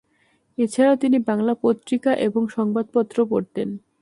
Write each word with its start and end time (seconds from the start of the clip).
এছাড়াও 0.57 0.95
তিনি 0.95 1.17
বাংলা 1.19 1.53
পত্রিকা 1.61 2.11
এবং 2.17 2.41
সংবাদপত্র 2.47 3.17
পড়তেন। 3.25 3.69